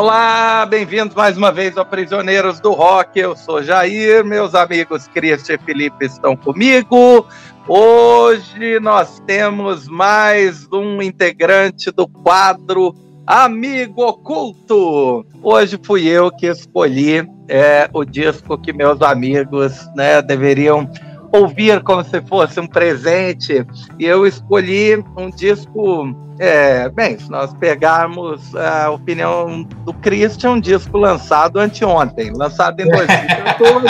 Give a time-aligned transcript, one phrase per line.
[0.00, 3.18] Olá, bem-vindos mais uma vez ao Prisioneiros do Rock.
[3.18, 7.26] Eu sou Jair, meus amigos Cristian e Felipe estão comigo.
[7.66, 12.94] Hoje nós temos mais um integrante do quadro
[13.26, 15.26] Amigo Oculto.
[15.42, 20.88] Hoje fui eu que escolhi é, o disco que meus amigos né, deveriam
[21.32, 23.66] ouvir como se fosse um presente.
[23.98, 26.14] E eu escolhi um disco.
[26.40, 32.86] É, bem, se nós pegarmos a opinião do Christian, um disco lançado anteontem, lançado em
[32.88, 33.86] 2014.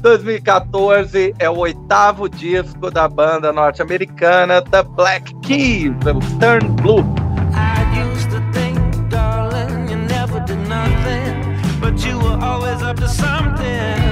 [0.00, 7.04] 2014 é o oitavo disco da banda norte-americana The Black Keys, o Turn Blue.
[11.80, 14.05] but you were always up to something.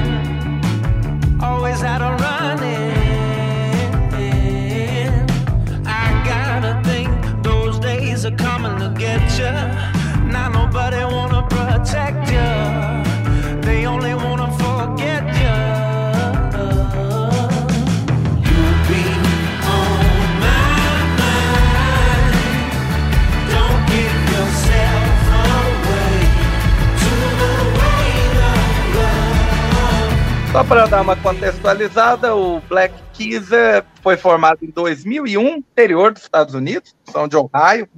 [30.54, 36.22] Só para dar uma contextualizada, o Black Keys é, foi formado em 2001, interior dos
[36.22, 37.88] Estados Unidos, são de Ohio.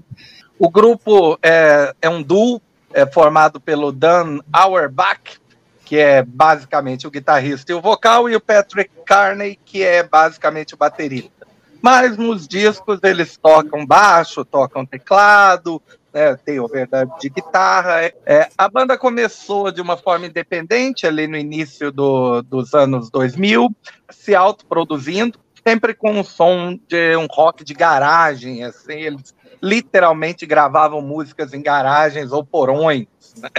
[0.58, 2.60] O grupo é, é um duo
[2.92, 5.38] é formado pelo Dan Auerbach,
[5.84, 10.74] que é basicamente o guitarrista e o vocal, e o Patrick Carney, que é basicamente
[10.74, 11.46] o baterista.
[11.82, 15.80] Mas nos discos eles tocam baixo, tocam teclado,
[16.12, 18.10] né, tem overdub de guitarra.
[18.24, 23.68] É, a banda começou de uma forma independente ali no início do, dos anos 2000,
[24.10, 31.02] se autoproduzindo, sempre com um som de um rock de garagem, assim, eles literalmente gravavam
[31.02, 33.50] músicas em garagens ou porões, né?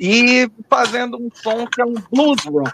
[0.00, 2.72] e fazendo um som que é um blues rock.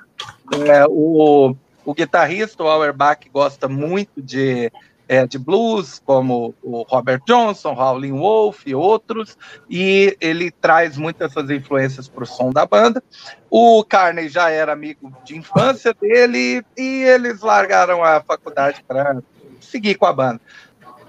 [0.68, 4.70] É, o, o guitarrista, o Auerbach, gosta muito de
[5.10, 9.36] é, de blues, como o Robert Johnson, Howlin' Wolf e outros,
[9.68, 13.02] e ele traz muitas dessas influências para o som da banda.
[13.50, 19.20] O Carney já era amigo de infância dele e eles largaram a faculdade para
[19.60, 20.40] seguir com a banda.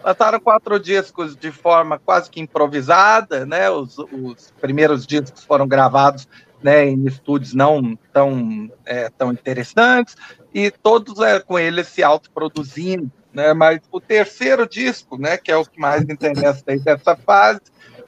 [0.03, 3.69] Lançaram quatro discos de forma quase que improvisada, né?
[3.69, 6.27] Os, os primeiros discos foram gravados
[6.63, 10.15] né, em estúdios não tão, é, tão interessantes,
[10.51, 13.53] e todos é, com eles se autoproduzindo né?
[13.53, 17.61] Mas o terceiro disco, né, que é o que mais interessa aí dessa fase,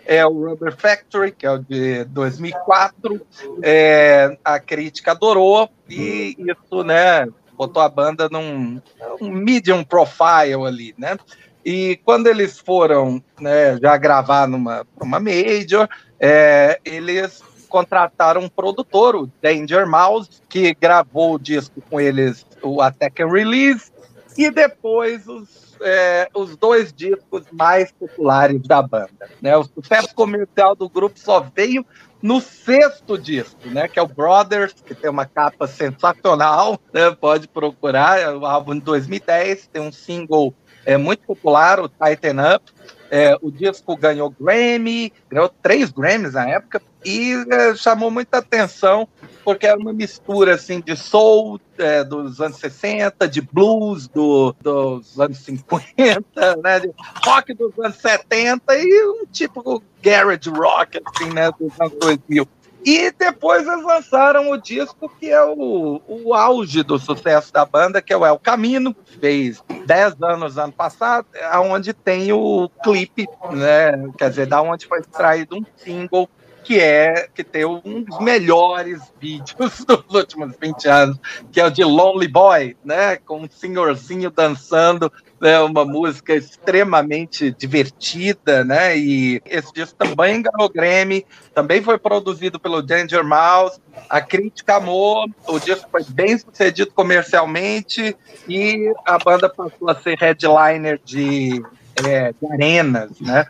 [0.06, 3.25] é o Rubber Factory, que é o de 2004.
[3.61, 8.81] É, a crítica adorou e isso, né, botou a banda num
[9.22, 11.17] um medium profile ali, né?
[11.66, 15.88] E quando eles foram né, já gravar numa uma major,
[16.19, 22.81] é, eles contrataram um produtor, o Danger Mouse, que gravou o disco com eles, o
[22.81, 23.91] Attack and Release,
[24.38, 29.29] e depois os, é, os dois discos mais populares da banda.
[29.41, 29.55] Né?
[29.57, 31.85] O sucesso comercial do grupo só veio
[32.21, 37.49] no sexto disco, né, que é o Brothers, que tem uma capa sensacional, né, pode
[37.49, 40.53] procurar, é o álbum de 2010, tem um single
[40.85, 42.72] é, muito popular, o Tighten Up,
[43.12, 49.08] é, o disco ganhou Grammy, ganhou três Grammys na época, e é, chamou muita atenção
[49.44, 55.19] porque era uma mistura assim de soul é, dos anos 60, de blues do, dos
[55.19, 56.24] anos 50,
[56.64, 56.91] né, de
[57.25, 62.47] rock dos anos 70 e um tipo garage rock assim, né, dos anos 2000.
[62.85, 68.01] E depois eles lançaram o disco que é o, o auge do sucesso da banda,
[68.01, 71.25] que é o El Camino, fez 10 anos ano passado,
[71.61, 73.91] onde tem o clipe, né?
[74.17, 76.29] Quer dizer, da onde foi extraído um single
[76.63, 81.19] que é que tem um dos melhores vídeos dos últimos 20 anos,
[81.51, 87.51] que é o de Lonely Boy, né, com um senhorzinho dançando, né, uma música extremamente
[87.51, 93.79] divertida, né, e esse disco também ganhou Grammy, também foi produzido pelo Danger Mouse,
[94.09, 98.15] a crítica amou, o disco foi bem sucedido comercialmente
[98.47, 101.61] e a banda passou a ser headliner de,
[102.05, 103.45] é, de arenas, né,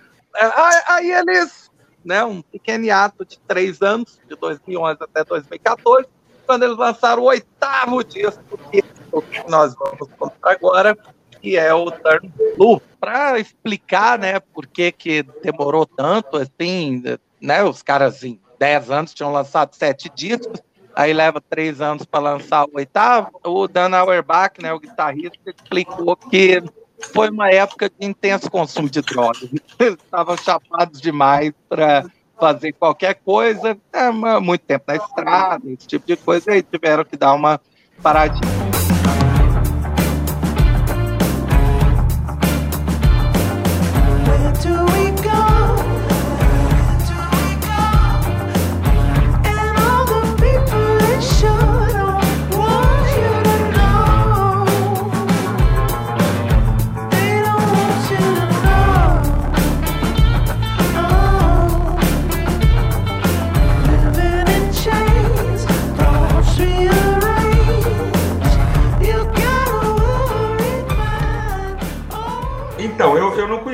[0.88, 1.64] aí eles
[2.04, 6.08] né, um pequeno ato de três anos, de 2011 até 2014,
[6.46, 8.84] quando eles lançaram o oitavo disco, que
[9.50, 10.98] nós vamos contar agora,
[11.42, 12.82] que é o Turn Blue.
[13.00, 17.04] Para explicar né, por que, que demorou tanto, assim,
[17.42, 20.62] né, os caras em 10 anos tinham lançado sete discos,
[20.96, 23.32] aí leva três anos para lançar o oitavo.
[23.44, 26.64] O Dan Auerbach, né, o guitarrista, explicou que
[27.12, 29.50] foi uma época de intenso consumo de drogas.
[29.80, 32.06] Eles estavam chapados demais para
[32.40, 37.16] fazer qualquer coisa, é, muito tempo na estrada, esse tipo de coisa, e tiveram que
[37.16, 37.60] dar uma
[38.02, 38.63] paradinha.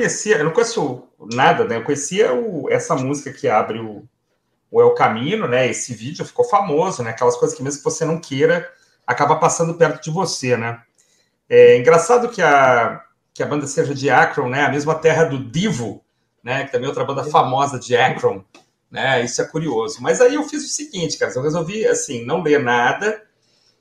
[0.00, 1.04] Conhecia, eu não conheço
[1.34, 1.76] nada, né?
[1.76, 4.04] Eu conhecia o- essa música que abre o,
[4.70, 5.68] o El Camino, né?
[5.68, 7.10] Esse vídeo ficou famoso, né?
[7.10, 8.70] Aquelas coisas que mesmo que você não queira,
[9.06, 10.82] acaba passando perto de você, né?
[11.48, 13.02] É engraçado que a,
[13.34, 14.64] que a banda seja de Akron, né?
[14.64, 16.04] A mesma terra do Divo,
[16.44, 16.64] né?
[16.64, 18.44] Que também é outra banda famosa de Akron,
[18.90, 19.24] né?
[19.24, 19.98] Isso é curioso.
[20.02, 23.22] Mas aí eu fiz o seguinte, cara, eu resolvi, assim, não ler nada,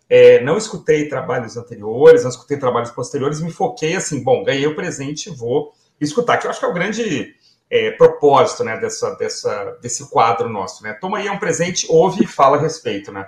[0.09, 4.75] é, não escutei trabalhos anteriores, não escutei trabalhos posteriores, me foquei assim, bom, ganhei o
[4.75, 5.73] presente, vou
[6.05, 7.35] escutar, que eu acho que é o grande
[7.69, 10.93] é, propósito, né, dessa, dessa, desse quadro nosso, né?
[10.93, 13.27] Toma aí é um presente, ouve e fala a respeito, né?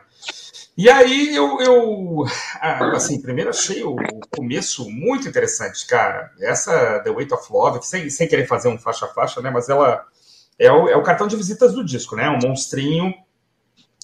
[0.77, 2.25] E aí eu, eu
[2.59, 3.95] ah, assim, primeiro achei o
[4.35, 6.31] começo muito interessante, cara.
[6.39, 9.51] Essa The Weight of Love, sem, sem querer fazer um faixa a faixa, né?
[9.51, 10.03] Mas ela
[10.57, 12.29] é o, é o cartão de visitas do disco, né?
[12.29, 13.13] Um monstrinho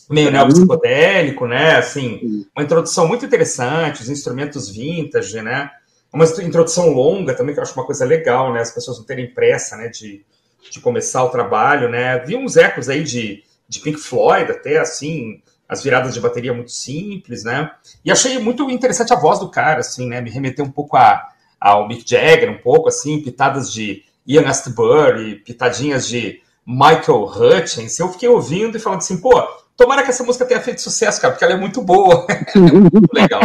[0.09, 1.77] meio neopsicodélico, né?
[1.77, 5.71] Assim, uma introdução muito interessante, os instrumentos vintage, né?
[6.11, 8.61] Uma introdução longa também, que eu acho uma coisa legal, né?
[8.61, 9.89] As pessoas não terem pressa, né?
[9.89, 10.25] De,
[10.71, 12.19] de começar o trabalho, né?
[12.19, 16.71] Vi uns ecos aí de, de Pink Floyd, até assim, as viradas de bateria muito
[16.71, 17.71] simples, né?
[18.03, 20.21] E achei muito interessante a voz do cara, assim, né?
[20.21, 21.27] Me remeteu um pouco a,
[21.59, 27.99] ao Mick Jagger, um pouco, assim, pitadas de Ian Astbury, pitadinhas de Michael Hutchins.
[27.99, 29.31] Eu fiquei ouvindo e falando assim, pô,
[29.77, 33.13] tomara que essa música tenha feito sucesso, cara, porque ela é muito boa, é muito
[33.13, 33.43] legal,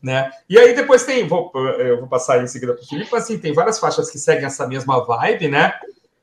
[0.00, 0.30] né?
[0.48, 3.36] E aí depois tem, vou, eu vou passar em seguida para o Felipe, mas assim,
[3.36, 5.74] tem várias faixas que seguem essa mesma vibe, né?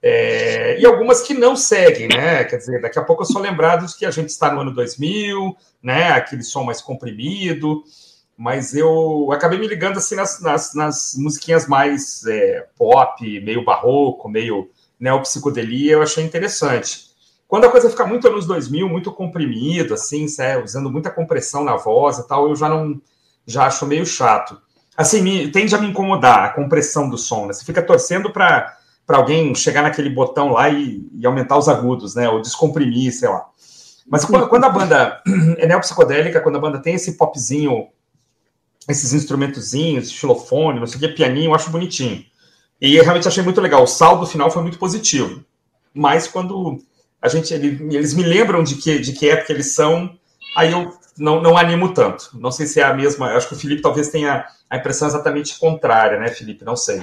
[0.02, 2.46] É, e algumas que não seguem, né?
[2.46, 4.74] Quer dizer, daqui a pouco eu sou lembrado de que a gente está no ano
[4.74, 6.12] 2000, né?
[6.12, 7.84] Aquele som mais comprimido,
[8.38, 14.30] mas eu acabei me ligando assim nas, nas, nas musiquinhas mais é, pop, meio barroco,
[14.30, 17.09] meio neopsicodelia, eu achei interessante.
[17.50, 20.66] Quando a coisa fica muito anos 2000, muito comprimido, assim, certo?
[20.66, 23.02] usando muita compressão na voz e tal, eu já não
[23.44, 24.62] já acho meio chato.
[24.96, 27.54] Assim, me, tende a me incomodar a compressão do som, né?
[27.54, 32.14] Você fica torcendo para para alguém chegar naquele botão lá e, e, aumentar os agudos,
[32.14, 32.30] né?
[32.30, 33.44] Ou descomprimir, sei lá.
[34.08, 35.20] Mas quando, quando a banda
[35.58, 37.88] é neopsicodélica, quando a banda tem esse popzinho,
[38.88, 42.24] esses instrumentozinhos, xilofone, não sei o que, pianinho, eu acho bonitinho.
[42.80, 43.82] E eu realmente achei muito legal.
[43.82, 45.44] O saldo final foi muito positivo.
[45.92, 46.80] Mas quando
[47.22, 50.18] a gente, ele, eles me lembram de que, de que época eles são,
[50.56, 52.30] aí eu não, não animo tanto.
[52.34, 53.34] Não sei se é a mesma.
[53.34, 56.64] Acho que o Felipe talvez tenha a impressão exatamente contrária, né, Felipe?
[56.64, 57.00] Não sei.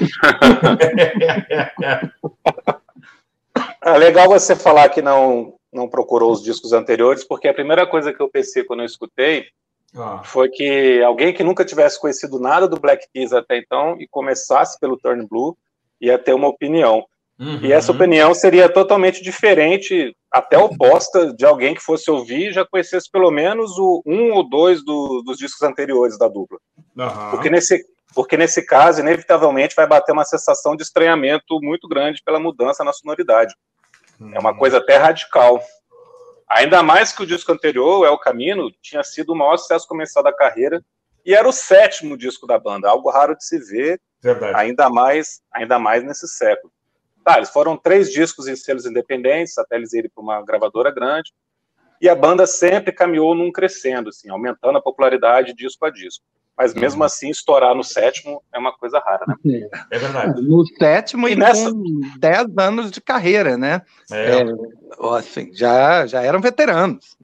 [3.85, 8.13] é legal você falar que não, não procurou os discos anteriores, porque a primeira coisa
[8.13, 9.47] que eu pensei quando eu escutei
[9.95, 10.23] ah.
[10.25, 14.79] foi que alguém que nunca tivesse conhecido nada do Black Keys até então e começasse
[14.81, 15.57] pelo Turn Blue
[16.01, 17.05] ia ter uma opinião.
[17.39, 17.61] Uhum.
[17.63, 22.65] E essa opinião seria totalmente diferente, até oposta de alguém que fosse ouvir e já
[22.65, 26.59] conhecesse pelo menos o um ou dois do, dos discos anteriores da dupla.
[26.97, 27.31] Uhum.
[27.31, 32.41] Porque, nesse, porque nesse caso, inevitavelmente, vai bater uma sensação de estranhamento muito grande pela
[32.41, 33.55] mudança na sonoridade.
[34.19, 34.35] Uhum.
[34.35, 35.63] É uma coisa até radical.
[36.49, 40.25] Ainda mais que o disco anterior, É o Camino, tinha sido o maior sucesso comercial
[40.25, 40.83] da carreira
[41.25, 44.55] e era o sétimo disco da banda, algo raro de se ver, Verdade.
[44.55, 46.73] ainda mais, ainda mais nesse século.
[47.27, 51.33] Tá, eles foram três discos em selos independentes, até eles irem para uma gravadora grande,
[52.01, 56.25] e a banda sempre caminhou num crescendo, assim, aumentando a popularidade disco a disco.
[56.57, 57.07] Mas mesmo uhum.
[57.07, 59.69] assim, estourar no sétimo é uma coisa rara, né?
[59.91, 60.41] É verdade.
[60.41, 61.69] No sétimo e, e nessa...
[61.69, 63.83] com 10 anos de carreira, né?
[64.09, 64.43] É.
[64.43, 64.45] é.
[65.17, 67.17] assim, já, já eram veteranos.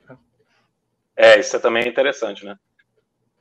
[1.17, 2.57] É, isso é também interessante, né?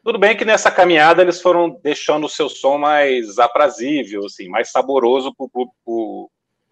[0.04, 4.70] Tudo bem que nessa caminhada eles foram deixando o seu som mais aprazível, assim, mais
[4.70, 5.48] saboroso para
[5.86, 6.30] o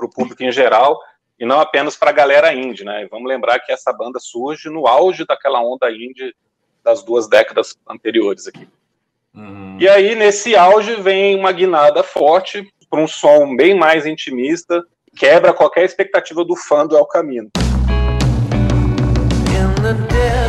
[0.08, 1.00] público em geral,
[1.40, 3.04] e não apenas para a galera indie, né?
[3.04, 6.36] E vamos lembrar que essa banda surge no auge daquela onda indie
[6.84, 8.68] das duas décadas anteriores aqui.
[9.34, 9.78] Uhum.
[9.80, 14.84] E aí, nesse auge, vem uma guinada forte para um som bem mais intimista,
[15.18, 17.50] quebra qualquer expectativa do fã do El Camino.
[19.90, 20.49] Still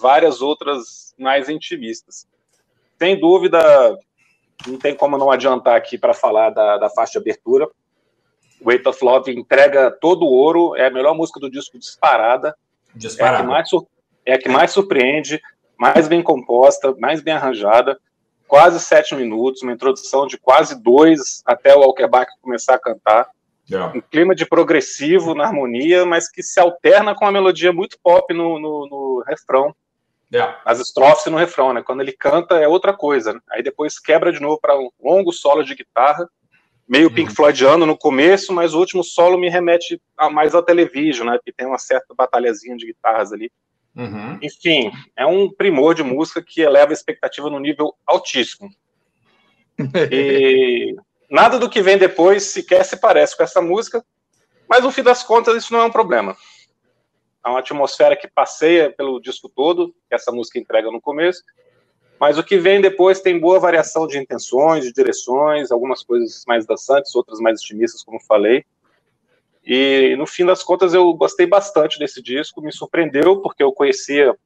[0.00, 2.26] várias outras mais intimistas.
[2.98, 3.58] Sem dúvida,
[4.66, 7.68] não tem como não adiantar aqui para falar da, da faixa de abertura.
[8.64, 12.54] Weight of Love entrega todo o ouro, é a melhor música do disco disparada.
[12.94, 13.36] disparada.
[13.36, 13.68] É, a que mais,
[14.26, 15.40] é a que mais surpreende,
[15.78, 17.98] mais bem composta, mais bem arranjada.
[18.46, 23.30] Quase sete minutos, uma introdução de quase dois até o Alkerbach começar a cantar.
[23.70, 23.96] Yeah.
[23.96, 28.34] Um clima de progressivo na harmonia, mas que se alterna com uma melodia muito pop
[28.34, 29.74] no, no, no refrão.
[30.32, 30.60] Yeah.
[30.64, 31.82] As estrofes no refrão, né?
[31.82, 33.34] Quando ele canta é outra coisa.
[33.34, 33.40] Né?
[33.50, 36.28] Aí depois quebra de novo para um longo solo de guitarra,
[36.88, 37.14] meio uhum.
[37.14, 41.38] Pink Floydiano no começo, mas o último solo me remete a, mais ao televisão, né?
[41.44, 43.50] Que tem uma certa batalhazinha de guitarras ali.
[43.96, 44.38] Uhum.
[44.40, 48.70] Enfim, é um primor de música que eleva a expectativa no nível altíssimo.
[50.10, 50.94] e
[51.28, 54.04] nada do que vem depois sequer se parece com essa música,
[54.68, 56.36] mas no fim das contas isso não é um problema.
[57.42, 61.42] Há uma atmosfera que passeia pelo disco todo, que essa música entrega no começo,
[62.20, 66.66] mas o que vem depois tem boa variação de intenções, de direções, algumas coisas mais
[66.66, 68.62] dançantes, outras mais otimistas, como falei.
[69.64, 74.36] E no fim das contas eu gostei bastante desse disco, me surpreendeu porque eu conhecia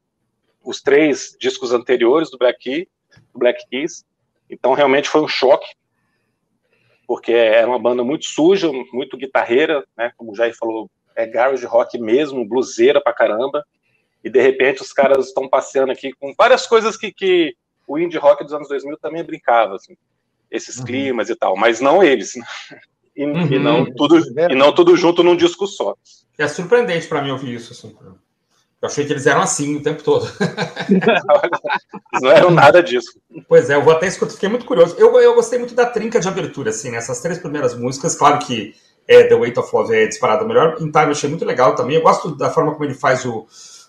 [0.63, 2.87] os três discos anteriores do Black Keys,
[3.33, 4.05] do Black Keys.
[4.49, 5.75] Então realmente foi um choque,
[7.09, 11.65] porque era uma banda muito suja, muito guitarreira, né, como o Jair falou, é garage
[11.67, 13.65] rock mesmo, bluseira pra caramba.
[14.23, 17.55] E de repente os caras estão passeando aqui com várias coisas que, que
[17.87, 19.97] o indie rock dos anos 2000 também brincava, assim,
[20.51, 20.85] esses uhum.
[20.85, 22.35] climas e tal, mas não eles.
[22.35, 22.45] Né?
[23.15, 23.47] e, uhum.
[23.53, 24.19] e, não tudo,
[24.51, 25.95] e não tudo junto num disco só.
[26.39, 27.73] É surpreendente para mim ouvir isso.
[27.73, 27.95] Assim.
[28.85, 30.27] Eu achei que eles eram assim o tempo todo.
[32.21, 33.19] não eram nada disso.
[33.49, 34.97] Pois é, eu vou até escutar, fiquei muito curioso.
[34.99, 38.15] Eu, eu gostei muito da trinca de abertura, assim, nessas três primeiras músicas.
[38.15, 38.75] Claro que
[39.07, 40.77] é, The Weight of Love é disparado melhor.
[40.81, 41.97] Em Time eu achei muito legal também.
[41.97, 43.47] Eu gosto da forma como ele faz o,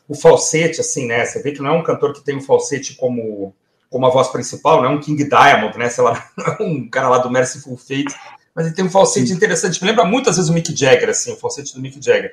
[0.07, 1.25] o falsete, assim, né?
[1.25, 3.53] Você vê que não é um cantor que tem um falsete como,
[3.89, 5.89] como a voz principal, não é um King Diamond, né?
[5.89, 6.29] Sei lá,
[6.59, 8.15] um cara lá do Merciful Fate
[8.55, 9.83] mas ele tem um falsete interessante.
[9.83, 12.31] Me lembra muitas vezes o Mick Jagger, assim, o falsete do Mick Jagger.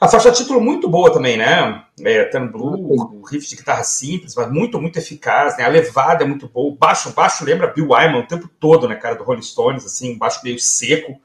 [0.00, 1.82] A faixa título muito boa também, né?
[2.00, 5.64] É, Turn Blue, o riff de guitarra simples, mas muito, muito eficaz, né?
[5.64, 6.72] A levada é muito boa.
[6.72, 10.14] O baixo, baixo lembra Bill Wyman o tempo todo, né, cara, do Rolling Stones, assim,
[10.14, 11.18] um baixo meio seco,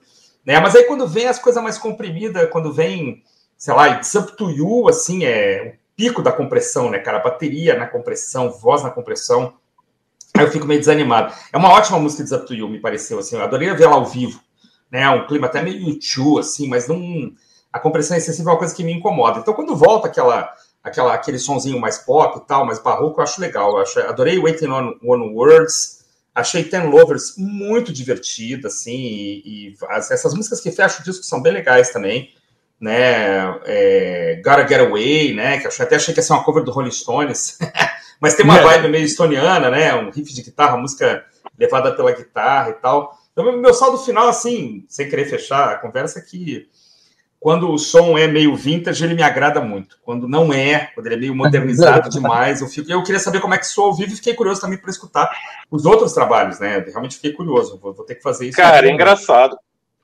[0.50, 0.60] né?
[0.60, 3.24] Mas aí quando vem as coisas mais comprimidas, quando vem,
[3.56, 7.20] sei lá, It's Up To You, assim, é o pico da compressão, né, cara?
[7.20, 9.53] Bateria na compressão, voz na compressão,
[10.36, 11.34] Aí eu fico meio desanimado.
[11.51, 13.36] É uma ótima música de You, me pareceu, assim.
[13.36, 14.39] Eu adorei ver ela ao vivo,
[14.91, 15.10] né?
[15.10, 17.32] Um clima até meio YouTube, assim, mas não...
[17.72, 19.39] A compressão excessiva é uma coisa que me incomoda.
[19.39, 20.51] Então, quando volta aquela,
[20.84, 23.72] aquela, aquele sonzinho mais pop e tal, mais barroco, eu acho legal.
[23.72, 25.99] Eu acho, adorei Waiting on One Words.
[26.33, 31.24] Achei Ten Lovers muito divertida, assim, e, e as, essas músicas que fecham o disco
[31.24, 32.33] são bem legais também,
[32.79, 33.59] né?
[33.65, 35.59] É, Gotta Get Away, né?
[35.59, 37.57] Que eu até achei que ia ser uma cover do Rolling Stones.
[38.21, 39.95] Mas tem uma vibe meio estoniana, né?
[39.95, 41.25] Um riff de guitarra, música
[41.57, 43.17] levada pela guitarra e tal.
[43.31, 46.67] Então, meu saldo final, assim, sem querer fechar a conversa, é que
[47.39, 49.98] quando o som é meio vintage, ele me agrada muito.
[50.03, 52.91] Quando não é, quando ele é meio modernizado demais, eu fico.
[52.91, 55.29] Eu queria saber como é que sou ao vivo e fiquei curioso também para escutar
[55.72, 56.84] os outros trabalhos, né?
[56.88, 57.79] Realmente fiquei curioso.
[57.81, 58.58] Vou, vou ter que fazer isso.
[58.58, 59.58] Cara, é engraçado.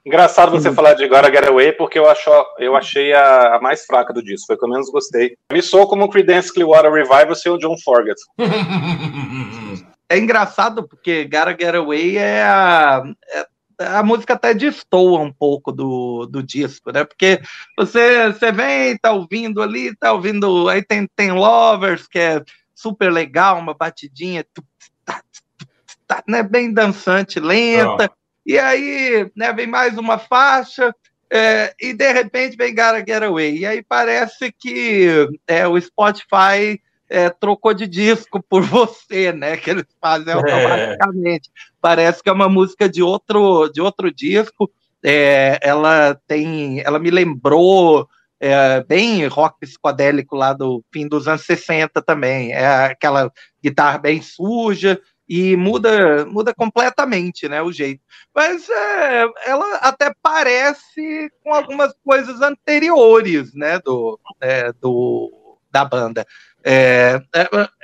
[0.06, 0.75] Engraçado você uhum.
[0.75, 4.24] falar de Gotta Get Away, porque eu, acho, eu achei a, a, mais fraca do
[4.24, 5.36] disco, foi o que eu menos gostei.
[5.51, 8.18] Me sou como Creedence Clearwater Revival sem o John Forget.
[10.08, 13.48] É engraçado, porque Gotta Get Away é a, é,
[13.79, 17.03] a música até destoa um pouco do, do disco, né?
[17.03, 17.41] Porque
[17.77, 20.70] você, você vem, tá ouvindo ali, tá ouvindo.
[20.70, 24.46] Aí tem, tem Lovers, que é super legal, uma batidinha,
[26.27, 26.44] né?
[26.44, 28.12] bem dançante, lenta.
[28.12, 30.94] Oh e aí né, vem mais uma faixa,
[31.32, 33.58] é, e de repente vem Gotta Get Away.
[33.58, 36.79] E aí parece que é, o Spotify
[37.10, 39.58] é, trocou de disco por você, né?
[39.58, 40.36] Que eles fazem é.
[40.36, 41.50] automaticamente.
[41.50, 41.52] É.
[41.82, 44.72] Parece que é uma música de outro, de outro disco.
[45.04, 46.82] É, ela tem.
[46.82, 48.08] Ela me lembrou.
[48.38, 52.52] É, bem rock psicodélico lá do fim dos anos 60 também.
[52.52, 53.32] É aquela
[53.64, 58.02] guitarra bem suja, e muda muda completamente né, o jeito.
[58.34, 65.32] Mas é, ela até parece com algumas coisas anteriores né, do, é, do,
[65.75, 66.25] da banda.
[66.63, 67.22] É,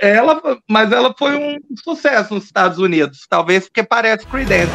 [0.01, 4.71] é ela, mas ela foi um sucesso nos Estados Unidos, talvez porque parece Creedence.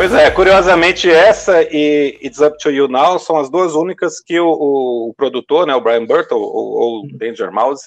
[0.00, 4.40] Pois é, curiosamente, essa e It's Up to You Now são as duas únicas que
[4.40, 7.86] o, o, o produtor, né, o Brian Burton, ou, ou Danger Mouse,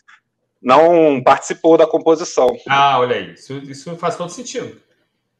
[0.61, 2.55] não participou da composição.
[2.69, 4.79] Ah, olha aí, isso, isso faz todo sentido.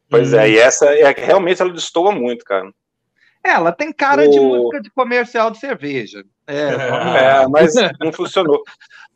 [0.10, 0.39] Pois hum.
[0.39, 2.72] é, e essa é que realmente ela destoa muito, cara.
[3.44, 4.30] É, ela tem cara o...
[4.32, 6.24] de música de comercial de cerveja.
[6.48, 6.70] É,
[7.44, 8.63] é mas não funcionou.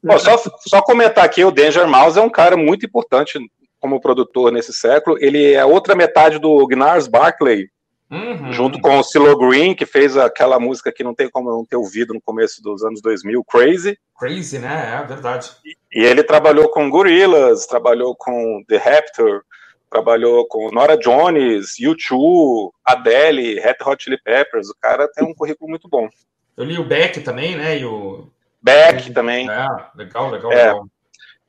[0.03, 0.37] Bom, só,
[0.67, 3.39] só comentar aqui, o Danger Mouse é um cara muito importante
[3.87, 5.17] como produtor nesse século.
[5.19, 7.69] Ele é outra metade do Gnars Barclay,
[8.11, 8.51] uhum.
[8.51, 11.77] junto com o Silo Green, que fez aquela música que não tem como não ter
[11.77, 13.97] ouvido no começo dos anos 2000, Crazy.
[14.19, 14.99] Crazy, né?
[15.01, 15.51] É verdade.
[15.65, 19.41] E, e ele trabalhou com Gorillaz, trabalhou com The Raptor,
[19.89, 24.69] trabalhou com Nora Jones, U2, Adele, Red Hot Chili Peppers.
[24.69, 26.09] O cara tem um currículo muito bom.
[26.57, 27.79] Eu li o Beck também, né?
[27.79, 28.27] E o
[28.61, 29.49] Beck também.
[29.49, 30.55] É, legal, legal, é.
[30.55, 30.87] legal.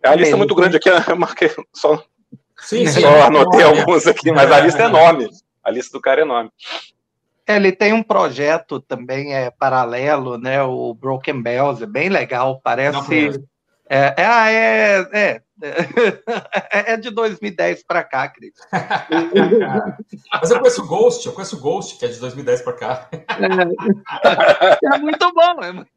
[0.02, 2.02] É uma lista muito grande aqui, eu marquei só
[2.58, 3.00] Sim, sim.
[3.00, 5.28] Só anotei alguns aqui, mas a lista é enorme.
[5.62, 6.50] A lista do cara é enorme.
[7.46, 10.62] É, ele tem um projeto também é paralelo, né?
[10.62, 12.60] O Broken Bells, é bem legal.
[12.62, 13.40] Parece.
[13.90, 18.52] É, é, ah, é, é, é, é de 2010 para cá, Cris.
[20.30, 23.08] Mas eu conheço o Ghost, eu conheço o Ghost, que é de 2010 para cá.
[23.10, 25.90] É, é, muito bom, é muito,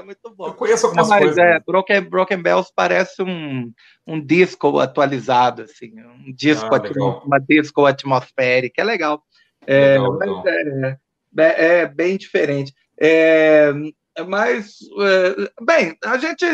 [0.00, 0.48] é muito bom.
[0.48, 1.38] Eu conheço algumas Mas, coisas.
[1.38, 3.72] É, Broken, Broken Bells parece um,
[4.06, 5.92] um disco atualizado, assim,
[6.26, 9.22] um disco, ah, uma disco atmosférica, é legal.
[9.66, 10.44] É, legal, legal.
[10.46, 10.98] É,
[11.38, 12.74] é, é, bem diferente.
[12.98, 13.72] É,
[14.26, 16.44] mas, é, bem, a gente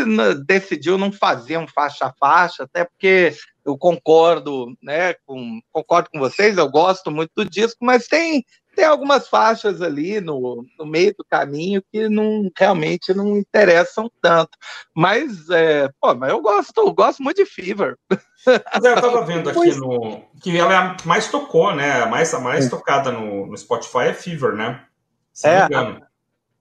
[0.44, 3.32] decidiu não fazer um faixa a faixa, até porque
[3.64, 8.44] eu concordo, né, com, concordo com vocês, eu gosto muito do disco, mas tem,
[8.76, 14.50] tem algumas faixas ali no, no meio do caminho que não realmente não interessam tanto.
[14.94, 17.96] Mas, é, pô, mas eu gosto, eu gosto muito de Fever.
[18.10, 22.02] Mas eu estava vendo aqui no que ela é a mais tocou, né?
[22.02, 24.84] A mais, a mais tocada no, no Spotify é Fever, né?
[25.32, 25.66] Se é.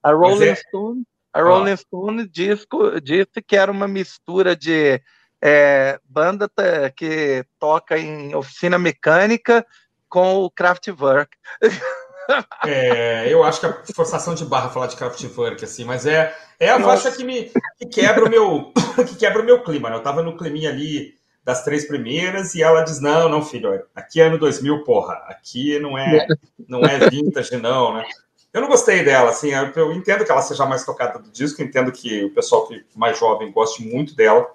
[0.02, 0.56] A Rolling é...
[0.56, 1.78] Stone, a Rolling ah.
[1.78, 5.02] Stone disco, disse que era uma mistura de
[5.42, 6.50] é, banda
[6.96, 9.66] que toca em oficina mecânica
[10.08, 11.36] com o Kraftwerk.
[12.66, 16.70] É, eu acho que a forçação de barra falar de Kraftwerk, assim, mas é, é
[16.70, 18.74] a faixa que me que quebra o meu
[19.08, 19.96] que quebra o meu clima, né?
[19.96, 24.20] Eu tava no climinha ali das três primeiras e ela diz: "Não, não, filho, aqui
[24.20, 25.14] é ano 2000, porra.
[25.28, 26.26] Aqui não é
[26.68, 28.04] não é vintage não, né?"
[28.52, 31.92] Eu não gostei dela, assim, eu entendo que ela seja mais tocada do disco, entendo
[31.92, 34.50] que o pessoal que mais jovem goste muito dela,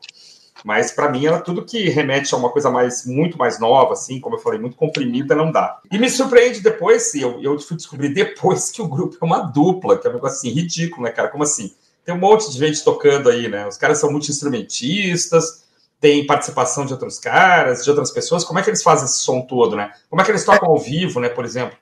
[0.64, 4.20] mas para mim ela tudo que remete a uma coisa mais muito mais nova, assim,
[4.20, 5.78] como eu falei, muito comprimida, não dá.
[5.90, 9.98] E me surpreende depois, eu, eu fui descobrir depois que o grupo é uma dupla,
[9.98, 11.28] que é um negócio assim ridículo, né, cara?
[11.28, 11.74] Como assim?
[12.04, 13.66] Tem um monte de gente tocando aí, né?
[13.66, 15.64] Os caras são instrumentistas,
[16.00, 18.42] tem participação de outros caras, de outras pessoas.
[18.42, 19.92] Como é que eles fazem esse som todo, né?
[20.08, 21.76] Como é que eles tocam ao vivo, né, por exemplo?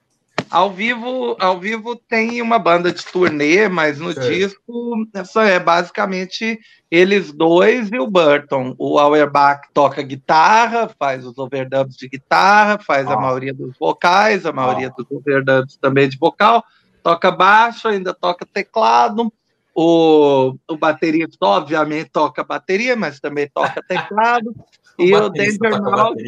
[0.51, 6.59] Ao vivo, ao vivo tem uma banda de turnê, mas no disco só é basicamente
[6.91, 8.75] eles dois e o Burton.
[8.79, 13.15] O Auerbach toca guitarra, faz os overdubs de guitarra, faz ah.
[13.15, 14.95] a maioria dos vocais, a maioria ah.
[14.97, 16.65] dos overdubs também de vocal,
[17.03, 19.33] toca baixo, ainda toca teclado.
[19.75, 24.53] O, o baterista, obviamente, toca bateria, mas também toca teclado.
[24.99, 26.23] e o Danger Mouse.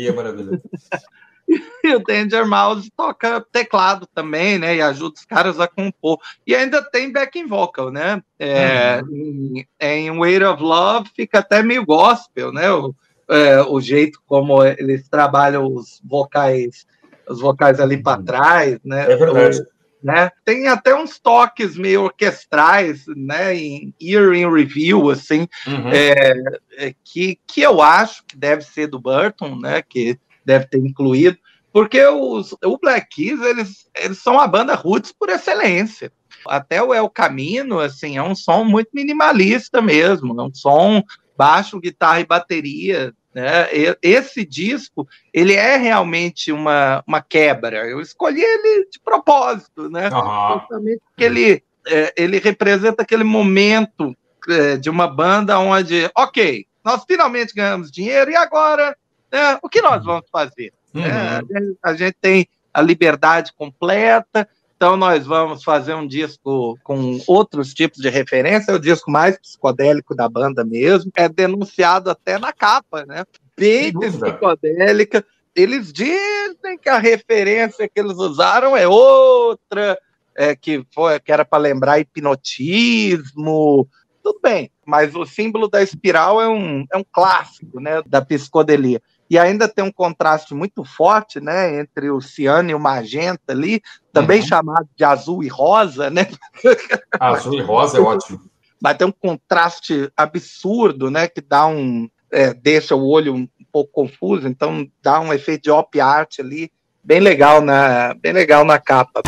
[1.82, 4.76] E o Danger Mouse toca teclado também, né?
[4.76, 6.18] E ajuda os caras a compor.
[6.46, 8.22] E ainda tem backing vocal, né?
[8.38, 9.54] É, uhum.
[9.54, 12.70] em, em Weight of Love fica até meio gospel, né?
[12.70, 12.94] O,
[13.28, 16.86] é, o jeito como eles trabalham os vocais,
[17.28, 18.24] os vocais ali para uhum.
[18.24, 19.10] trás, né?
[19.10, 19.60] É verdade.
[19.60, 20.30] O, né?
[20.44, 23.54] Tem até uns toques meio orquestrais, né?
[23.54, 25.90] Em Ear in Review, assim, uhum.
[25.90, 26.32] é,
[26.76, 29.82] é, que, que eu acho que deve ser do Burton, né?
[29.82, 31.38] Que deve ter incluído,
[31.72, 36.12] porque os, o Black Keys, eles, eles são a banda roots por excelência.
[36.46, 41.03] Até o El Camino, assim, é um som muito minimalista mesmo, é um som
[41.37, 43.68] baixo, guitarra e bateria, né?
[44.03, 47.88] Esse disco, ele é realmente uma, uma quebra.
[47.88, 50.09] Eu escolhi ele de propósito, né?
[50.11, 50.96] Uhum.
[51.07, 54.16] porque ele, é, ele representa aquele momento
[54.48, 58.96] é, de uma banda onde, ok, nós finalmente ganhamos dinheiro e agora
[59.32, 60.72] é, o que nós vamos fazer?
[60.94, 61.02] Uhum.
[61.04, 61.40] É,
[61.82, 68.00] a gente tem a liberdade completa, então nós vamos fazer um disco com outros tipos
[68.00, 73.04] de referência, é o disco mais psicodélico da banda mesmo, é denunciado até na capa,
[73.04, 73.24] né?
[73.56, 75.24] Bem psicodélica.
[75.54, 79.98] Eles dizem que a referência que eles usaram é outra,
[80.34, 83.86] é, que, foi, que era para lembrar hipnotismo,
[84.22, 89.02] tudo bem, mas o símbolo da espiral é um, é um clássico né, da psicodelia.
[89.30, 93.80] E ainda tem um contraste muito forte né, entre o ciano e o magenta ali,
[94.12, 94.46] também uhum.
[94.46, 96.26] chamado de azul e rosa, né?
[97.18, 98.40] Azul e rosa é ótimo.
[98.82, 101.28] Mas tem um contraste absurdo, né?
[101.28, 102.10] Que dá um.
[102.32, 106.70] É, deixa o olho um pouco confuso, então dá um efeito de op art ali,
[107.02, 109.22] bem legal na, bem legal na capa.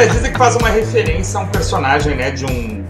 [0.00, 2.82] É, dizem que faz uma referência a um personagem, né, de um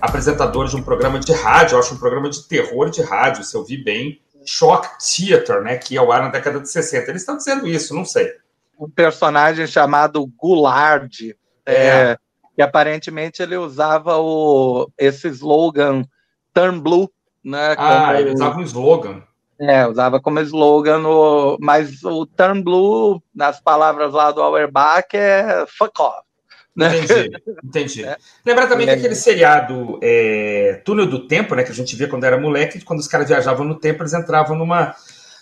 [0.00, 3.64] apresentador de um programa de rádio, acho um programa de terror de rádio, se eu
[3.64, 7.08] vi bem, Shock Theater, né, que ia ao ar na década de 60.
[7.08, 8.32] Eles estão dizendo isso, não sei.
[8.76, 11.72] Um personagem chamado Goulard, é.
[11.72, 12.18] É,
[12.56, 16.02] que aparentemente ele usava o, esse slogan
[16.52, 17.08] Turn Blue,
[17.44, 17.76] né?
[17.78, 19.22] Ah, ele usava um slogan.
[19.60, 25.64] É, usava como slogan, o, mas o Turn Blue, nas palavras lá do Auerbach, é
[25.68, 26.25] fuck off.
[26.76, 26.98] Né?
[26.98, 27.30] Entendi,
[27.64, 28.04] entendi.
[28.06, 28.16] É.
[28.44, 28.92] Lembra também é.
[28.92, 31.64] que aquele seriado é, Túnel do Tempo, né?
[31.64, 34.56] Que a gente via quando era moleque, quando os caras viajavam no tempo, eles entravam
[34.56, 34.94] numa,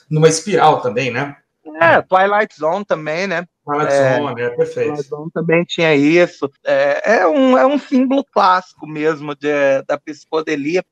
[0.09, 1.37] numa espiral também, né?
[1.81, 3.44] É, Twilight Zone também, né?
[3.64, 4.88] Twilight é, Zone, é perfeito.
[4.88, 6.51] Twilight Zone também tinha isso.
[6.64, 10.85] É, é, um, é um símbolo clássico mesmo de, da psicodelia.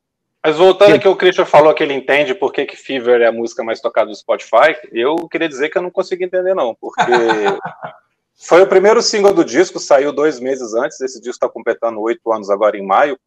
[0.45, 3.33] Mas voltando que o Christian falou que ele entende por que, que Fever é a
[3.33, 7.01] música mais tocada do Spotify, eu queria dizer que eu não consigo entender, não, porque
[8.37, 11.01] Foi o primeiro single do disco, saiu dois meses antes.
[11.01, 13.19] Esse disco está completando oito anos agora em maio.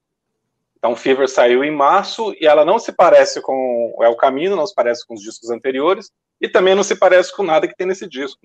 [0.77, 4.67] Então, Fever saiu em março e ela não se parece com É o Caminho, não
[4.67, 7.87] se parece com os discos anteriores e também não se parece com nada que tem
[7.87, 8.39] nesse disco.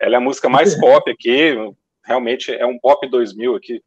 [0.00, 1.54] Ela é a música mais pop aqui,
[2.02, 3.82] realmente é um pop 2000 aqui,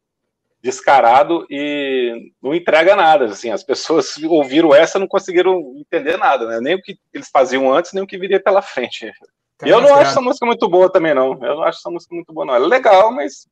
[0.62, 3.26] descarado e não entrega nada.
[3.26, 6.60] Assim, as pessoas ouviram essa não conseguiram entender nada, né?
[6.60, 9.10] nem o que eles faziam antes, nem o que viria pela frente.
[9.62, 11.32] Eu não acho essa música muito boa também, não.
[11.42, 12.54] Eu não acho essa música muito boa, não.
[12.54, 13.46] Ela é legal, mas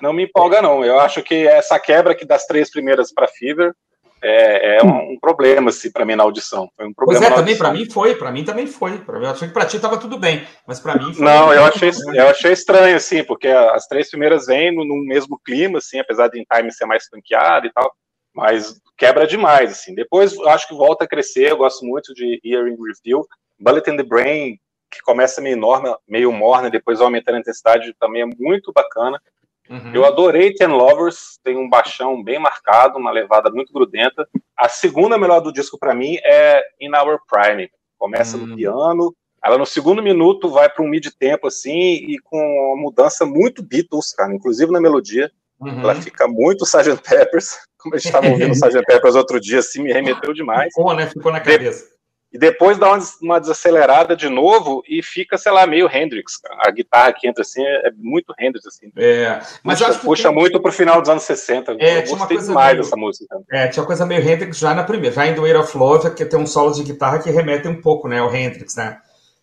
[0.00, 0.84] não me empolga, não.
[0.84, 3.74] Eu acho que essa quebra aqui das três primeiras para Fever
[4.22, 6.68] é, é um, um, problema, assim, para mim na audição.
[6.74, 9.02] Foi um problema pois é, também para mim foi, para mim também foi.
[9.06, 11.24] Eu achei que para ti estava tudo bem, mas para mim foi.
[11.24, 15.38] Não, eu achei, eu achei estranho, assim, porque as três primeiras vêm no, no mesmo
[15.44, 17.92] clima, assim, apesar de em time ser mais tanqueado e tal,
[18.34, 19.94] mas quebra demais, assim.
[19.94, 23.26] Depois acho que volta a crescer, eu gosto muito de Hearing Review.
[23.58, 24.58] Bullet in the Brain
[24.90, 29.20] que começa meio enorme, meio morna, depois aumentando a intensidade, também é muito bacana.
[29.68, 29.92] Uhum.
[29.92, 34.28] Eu adorei Ten Lovers, tem um baixão bem marcado, uma levada muito grudenta.
[34.56, 37.68] A segunda melhor do disco para mim é In Our Prime.
[37.98, 38.46] Começa uhum.
[38.46, 42.82] no piano, ela no segundo minuto vai para um mid tempo assim e com uma
[42.82, 45.30] mudança muito Beatles, cara, inclusive na melodia.
[45.58, 45.80] Uhum.
[45.80, 47.02] Ela fica muito Sgt.
[47.08, 48.82] Peppers, como a gente estava ouvindo Sgt.
[48.84, 50.72] Peppers outro dia, assim, me remeteu demais.
[50.74, 51.06] Ficou, né?
[51.06, 51.95] Ficou na cabeça
[52.36, 56.34] e depois dá uma desacelerada de novo e fica, sei lá, meio Hendrix.
[56.60, 58.66] A guitarra que entra assim é, muito Hendrix.
[58.66, 58.92] Assim.
[58.94, 60.36] É, mas puxa, puxa tem...
[60.36, 61.76] muito pro final dos anos 60.
[61.80, 62.84] É, Eu gostei demais meio...
[62.84, 63.38] dessa música.
[63.50, 66.10] É, tinha uma coisa meio Hendrix já na primeira, já em The Way of Love,
[66.10, 68.98] que tem um solo de guitarra que remete um pouco, né, ao Hendrix, né?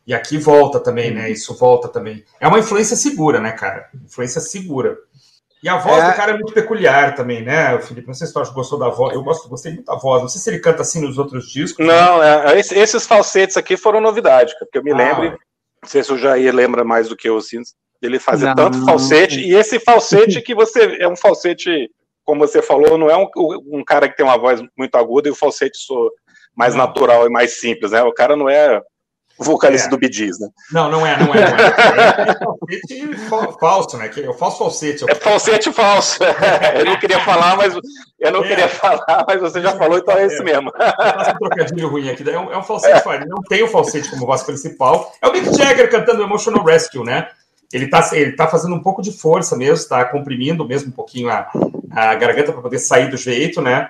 [0.06, 1.32] E aqui volta também, né?
[1.32, 2.24] Isso volta também.
[2.40, 3.90] É uma influência segura, né, cara?
[4.06, 4.98] Influência segura.
[5.64, 6.12] E a voz é...
[6.12, 8.06] do cara é muito peculiar também, né, Felipe?
[8.06, 9.16] Não sei se tu gostou da voz.
[9.16, 10.22] Eu gosto, gostei muito da voz.
[10.22, 11.86] Não sei se ele canta assim nos outros discos.
[11.86, 12.54] Não, né?
[12.54, 14.98] é, esses falsetes aqui foram novidade, porque eu me ah.
[14.98, 15.40] lembro.
[15.82, 17.62] Não sei se o Jair lembra mais do que eu, assim,
[18.02, 19.38] ele fazia não, tanto falsete.
[19.38, 19.44] Não.
[19.44, 20.98] E esse falsete que você.
[21.00, 21.90] É um falsete,
[22.26, 23.28] como você falou, não é um,
[23.72, 26.12] um cara que tem uma voz muito aguda e o falsete sou
[26.54, 28.04] mais natural e mais simples, né?
[28.04, 28.82] O cara não é
[29.44, 29.90] vocalista é.
[29.90, 30.48] do Bidis, né?
[30.72, 31.52] Não, não é, não é.
[31.52, 32.32] Não é.
[32.32, 34.12] é falsete falso, né?
[34.16, 35.06] É o falso falsete.
[35.08, 36.20] É falsete falso.
[36.78, 37.74] Eu não queria falar, mas
[38.20, 38.48] eu não é.
[38.48, 40.72] queria falar, mas você já falou, então é esse mesmo.
[40.72, 42.28] Faço um trocadilho ruim aqui.
[42.30, 43.26] É um, é um falsete, é.
[43.26, 45.12] não tem o falsete como voz principal.
[45.22, 47.28] É o Mick Jagger cantando Emotional Rescue, né?
[47.74, 51.30] Ele tá, ele tá fazendo um pouco de força mesmo, está comprimindo mesmo um pouquinho
[51.30, 51.50] a,
[51.92, 53.90] a garganta para poder sair do jeito, né?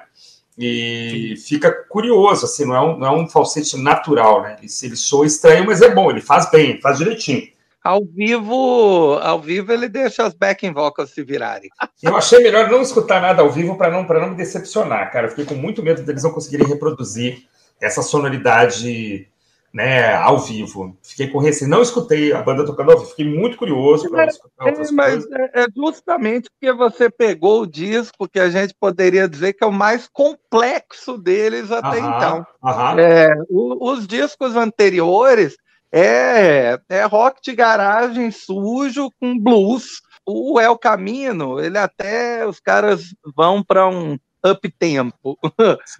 [0.57, 4.57] E fica curioso, assim, não é um, não é um falsete natural, né?
[4.59, 7.51] Ele, ele soa estranho, mas é bom, ele faz bem, faz direitinho.
[7.83, 11.69] Ao vivo, ao vivo ele deixa as backing vocals se virarem.
[12.01, 15.25] Eu achei melhor não escutar nada ao vivo para não, não me decepcionar, cara.
[15.25, 17.43] Eu fiquei com muito medo deles não conseguirem reproduzir
[17.81, 19.27] essa sonoridade
[19.73, 20.95] né, ao vivo.
[21.01, 24.65] Fiquei com receio, não escutei a banda tocando ao vivo, fiquei muito curioso para escutar
[24.65, 25.31] outras é, mas coisas.
[25.31, 29.67] É, é justamente porque você pegou o disco que a gente poderia dizer que é
[29.67, 32.47] o mais complexo deles até aham, então.
[32.63, 32.99] Aham.
[32.99, 35.57] É, o, os discos anteriores
[35.91, 40.01] é, é rock de garagem sujo com blues.
[40.25, 45.37] O El Camino, ele até os caras vão para um up tempo.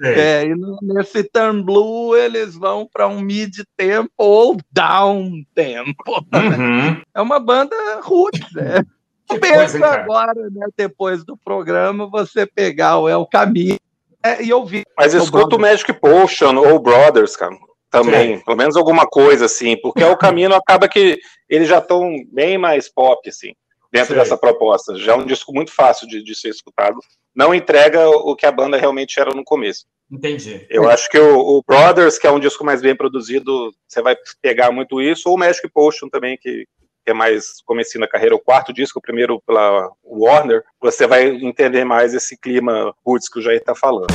[0.02, 6.26] É, e nesse turn blue eles vão para um mid tempo ou down tempo.
[6.34, 7.02] Uhum.
[7.14, 8.84] É uma banda roots, né?
[9.40, 13.80] Pensa agora, né, depois do programa, você pegar o El Caminho
[14.22, 14.84] é, e ouvir.
[14.98, 17.56] Mas escuta o Magic Potion ou Brothers, cara.
[17.90, 18.44] Também, Sim.
[18.44, 22.92] pelo menos alguma coisa assim, porque o caminho acaba que eles já estão bem mais
[22.92, 23.54] pop, assim
[23.94, 24.20] dentro Sim.
[24.20, 24.96] dessa proposta.
[24.96, 26.98] Já é um disco muito fácil de, de, ser escutado.
[27.36, 29.86] Não entrega o que a banda realmente era no começo.
[30.12, 30.66] Entendi.
[30.68, 34.16] Eu acho que o, o, Brothers, que é um disco mais bem produzido, você vai
[34.42, 36.66] pegar muito isso, ou o Magic Potion também, que,
[37.06, 41.28] que é mais comecinho na carreira, o quarto disco, o primeiro pela Warner, você vai
[41.30, 44.08] entender mais esse clima roots que o Jair está falando.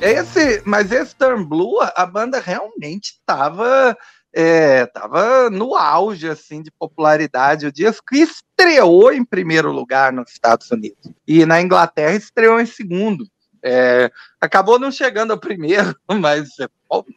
[0.00, 3.96] Esse, mas esse Turn Blue, a banda realmente estava
[4.34, 7.66] é, tava no auge assim de popularidade.
[7.66, 13.26] O disco estreou em primeiro lugar nos Estados Unidos e na Inglaterra estreou em segundo.
[13.62, 16.50] É, acabou não chegando ao primeiro, mas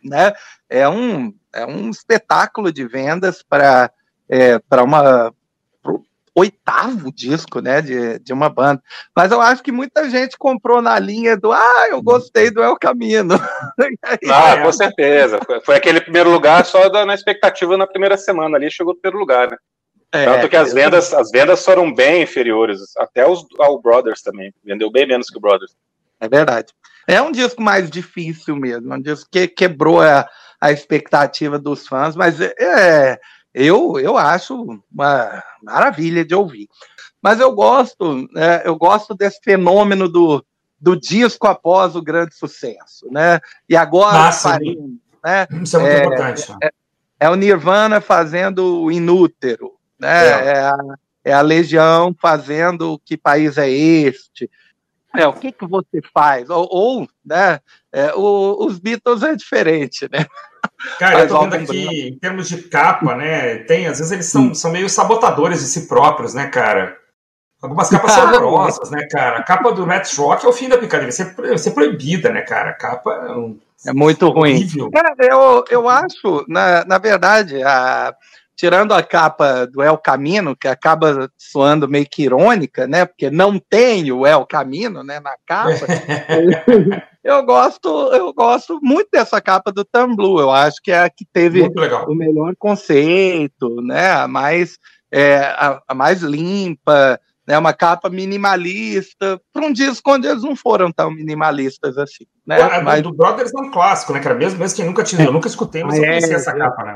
[0.03, 0.33] né,
[0.69, 3.91] é, um, é um espetáculo de vendas para
[4.29, 5.33] é, uma
[6.37, 8.79] oitavo disco, né, de, de uma banda.
[9.15, 12.77] Mas eu acho que muita gente comprou na linha do, ah, eu gostei do El
[12.77, 13.33] Camino.
[14.29, 15.39] ah, com certeza.
[15.65, 19.19] Foi, aquele primeiro lugar só da, na expectativa na primeira semana ali, chegou no primeiro
[19.19, 19.57] lugar, né?
[20.11, 24.53] É, Tanto que as vendas, as vendas foram bem inferiores, até os, ao Brothers também.
[24.63, 25.75] Vendeu bem menos que o Brothers.
[26.19, 26.67] É verdade.
[27.07, 30.27] É um disco mais difícil mesmo, um disco que quebrou a,
[30.61, 33.19] a expectativa dos fãs, mas é, é
[33.53, 36.67] eu, eu acho uma maravilha de ouvir.
[37.21, 40.45] Mas eu gosto, né, eu gosto desse fenômeno do,
[40.79, 43.39] do disco após o grande sucesso, né?
[43.67, 44.59] E agora ah,
[45.23, 45.47] né?
[45.61, 46.55] Isso é muito é, importante.
[46.63, 46.69] É,
[47.19, 50.27] é, o Nirvana fazendo o Inútero, né?
[50.27, 50.47] É.
[50.49, 50.59] é.
[50.59, 50.77] a,
[51.25, 54.49] é a Legião fazendo que país é este?
[55.15, 56.49] É, o que, que você faz?
[56.49, 57.59] Ou, ou né,
[57.91, 60.25] é, o, os Beatles é diferente, né?
[60.99, 63.59] Cara, eu tô vendo aqui, em termos de capa, né?
[63.59, 64.53] Tem, às vezes eles são, hum.
[64.53, 66.97] são meio sabotadores de si próprios, né, cara?
[67.61, 69.39] Algumas capas são horrorosas, né, cara?
[69.39, 71.11] A capa do Matt Rock é o fim da brincadeira.
[71.11, 72.71] Vai ser, ser proibida, né, cara?
[72.71, 74.67] A capa é, um, é muito ruim.
[74.93, 78.13] É, eu, eu acho, na, na verdade, a,
[78.57, 83.05] tirando a capa do El Camino, que acaba soando meio que irônica, né?
[83.05, 85.85] Porque não tem o El Camino, né, na capa.
[87.23, 90.39] eu gosto, eu gosto muito dessa capa do Tam Blue.
[90.39, 94.11] Eu acho que é a que teve o melhor conceito, né?
[94.11, 94.79] A mais,
[95.11, 97.59] é, a, a mais limpa, né?
[97.59, 102.25] Uma capa minimalista para um disco onde eles não foram tão minimalistas assim.
[102.43, 102.59] Né?
[102.59, 103.03] A, mas...
[103.03, 104.33] do Brothers é um clássico, né, cara?
[104.33, 106.95] Mesmo, mesmo quem nunca tinha, eu nunca escutei, mas é, eu conheci essa capa, né?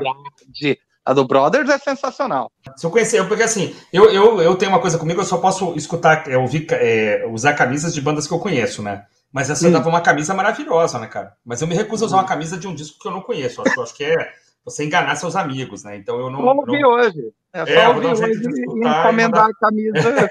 [1.04, 2.50] A do Brothers é sensacional.
[2.76, 5.74] Se eu conhecer, porque assim, eu, eu, eu tenho uma coisa comigo, eu só posso
[5.74, 9.04] escutar, é, ouvir, é, usar camisas de bandas que eu conheço, né?
[9.32, 9.72] Mas essa hum.
[9.72, 11.32] dava uma camisa maravilhosa, né, cara?
[11.44, 13.62] Mas eu me recuso a usar uma camisa de um disco que eu não conheço.
[13.62, 14.32] Acho, acho que é
[14.64, 15.96] você enganar seus amigos, né?
[15.96, 16.42] Então eu não.
[16.42, 16.90] Vou ouvir não...
[16.90, 17.32] hoje.
[17.52, 20.28] É só é, ouvir hoje e encomendar a camisa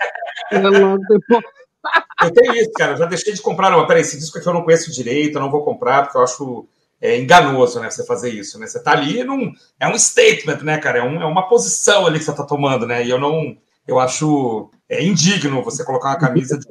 [0.53, 1.43] logo depois.
[2.23, 2.93] Eu tenho isso, cara.
[2.93, 3.71] Eu já deixei de comprar.
[3.71, 6.23] Não, peraí, esse disco aqui eu não conheço direito, eu não vou comprar, porque eu
[6.23, 6.67] acho
[7.01, 7.89] é, enganoso, né?
[7.89, 8.67] Você fazer isso, né?
[8.67, 9.51] Você tá ali num.
[9.79, 10.99] É um statement, né, cara?
[10.99, 13.03] É, um, é uma posição ali que você tá tomando, né?
[13.03, 13.57] E eu não.
[13.87, 16.67] Eu acho é indigno você colocar uma camisa de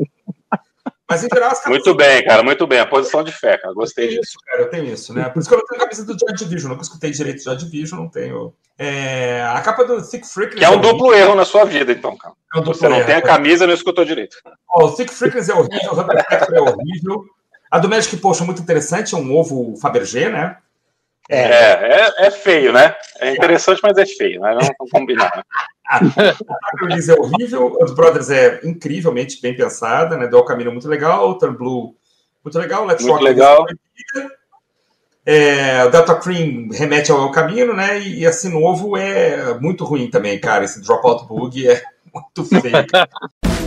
[1.10, 2.78] mas em geral, as Muito bem, cara, muito bem.
[2.78, 3.74] A posição de fé, cara.
[3.74, 4.20] Gostei disso.
[4.20, 5.28] Isso, cara, eu tenho isso, né?
[5.28, 6.70] Por isso que eu não tenho a camisa do Joy Division.
[6.70, 8.54] Nunca escutei direito de Joy Division, não tenho.
[8.78, 9.42] É...
[9.42, 10.54] A capa do Thick Freak.
[10.54, 12.32] Que é um duplo erro na sua vida, então, cara.
[12.54, 14.36] É um Você não erro, tem a camisa, não escutou direito.
[14.72, 17.24] Oh, o Thick Freakers é horrível, o Rubber é horrível.
[17.70, 20.56] A do Magic Potion é muito interessante, é um ovo Fabergé, né?
[21.28, 22.96] É, é, é, feio, né?
[23.20, 24.52] É interessante, mas é feio, né?
[24.52, 25.44] Não, não combinar.
[25.88, 26.00] a
[26.80, 30.26] release é horrível, os Brothers é incrivelmente bem pensada, né?
[30.26, 31.94] Do Caminho muito legal, o Turn Blue
[32.44, 33.66] muito legal, Let's muito Rock legal.
[35.24, 38.00] É, o Delta Cream remete ao El Camino, né?
[38.00, 40.64] E, esse novo é muito ruim também, cara.
[40.64, 41.80] Esse Dropout Bug é
[42.12, 42.86] muito feio.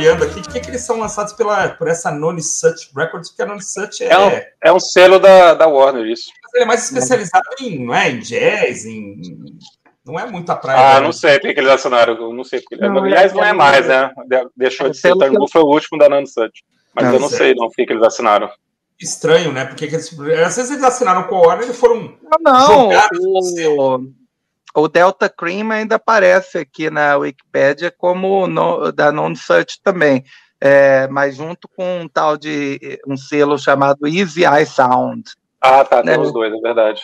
[0.00, 3.42] historiando aqui de que, que eles são lançados pela, por essa Noni Such Records, porque
[3.42, 4.08] a Noni Such é.
[4.08, 6.30] É um, é um selo da, da Warner, isso.
[6.54, 9.20] Ele é mais especializado em, não é, em jazz, em.
[10.04, 10.96] Não é muito a praia.
[10.96, 12.32] Ah, não sei porque que eles assinaram.
[12.32, 12.76] Não sei porque.
[12.76, 14.10] Não, Aliás, não é mais, né?
[14.56, 15.16] Deixou de ser.
[15.16, 16.64] Tangu foi o último da Noni Such.
[16.94, 17.42] Mas não, eu não certo.
[17.42, 18.50] sei não o que, que eles assinaram
[19.00, 19.64] estranho, né?
[19.64, 20.12] Porque eles,
[20.44, 22.14] às vezes eles assinaram com a Warner e foram.
[22.22, 22.88] Não, não.
[22.88, 24.19] O,
[24.74, 30.24] o, Delta Cream ainda aparece aqui na Wikipedia como no, da Non-Search também.
[30.60, 35.24] É, mas junto com um tal de um selo chamado Easy Eye Sound.
[35.60, 36.14] Ah, tá, né?
[36.14, 37.02] tem os dois, é verdade.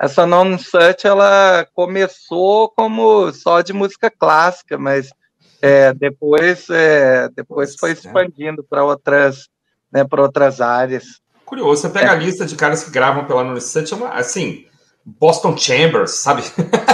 [0.00, 5.10] Essa Non-Search ela começou como só de música clássica, mas
[5.60, 9.48] é, depois, é, depois foi expandindo para outras
[9.92, 11.20] né, para outras áreas.
[11.44, 12.10] Curioso, você pega é.
[12.10, 14.66] a lista de caras que gravam pela Universidade, chama assim,
[15.18, 16.42] Boston Chambers, sabe?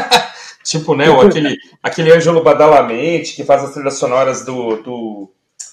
[0.62, 5.32] tipo, né, aquele, aquele Ângelo Badalamente, que faz as trilhas sonoras do, do,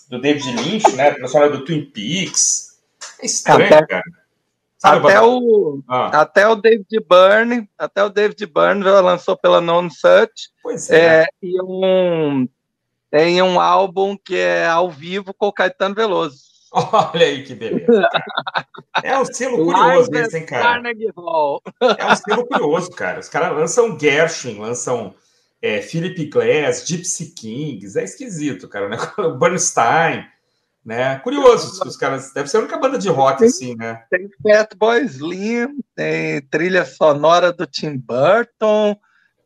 [0.09, 2.79] do David Lynch, né, a trilha sonora do Twin Peaks.
[3.21, 4.03] É estranho, até, cara.
[4.77, 6.21] Sabe, até, o, ah.
[6.21, 10.49] até o David Byrne, até o David Byrne lançou pela Non Such.
[10.63, 11.21] Pois é.
[11.21, 12.49] é e um,
[13.11, 16.50] tem um álbum que é ao vivo com o Caetano Veloso.
[16.71, 17.85] Olha aí que beleza.
[19.03, 20.81] É um selo curioso esse, hein, cara?
[21.97, 23.19] É um selo curioso, cara.
[23.19, 25.15] Os caras lançam Gershwin, lançam
[25.61, 27.97] é, Philip Glass, Gypsy Kings.
[27.97, 28.97] É esquisito, cara, né?
[29.39, 30.25] Bernstein,
[30.85, 31.19] né?
[31.19, 32.33] Curioso, os caras...
[32.33, 34.03] Deve ser a única banda de rock, tem, assim, né?
[34.09, 38.95] Tem Fatboy Slim, tem trilha sonora do Tim Burton...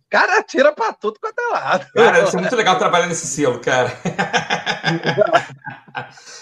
[0.09, 1.85] Cara, tira pra tudo quanto é lado.
[1.93, 3.91] Cara, deve ser muito legal trabalhar nesse selo, cara.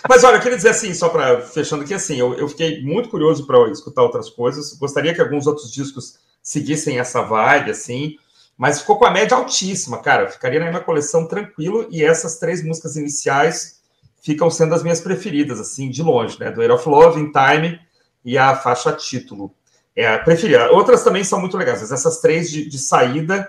[0.08, 3.10] Mas olha, eu queria dizer assim, só para fechando aqui, assim, eu, eu fiquei muito
[3.10, 4.74] curioso para escutar outras coisas.
[4.74, 8.18] Gostaria que alguns outros discos seguissem essa vibe, assim,
[8.58, 10.30] mas ficou com a média altíssima, cara.
[10.30, 13.82] Ficaria na minha coleção tranquilo e essas três músicas iniciais
[14.22, 16.52] ficam sendo as minhas preferidas, assim, de longe, né?
[16.52, 17.80] Do Air of Love, In Time
[18.26, 19.54] e a faixa título.
[19.96, 20.20] É.
[20.72, 23.48] Outras também são muito legais, mas essas três de, de saída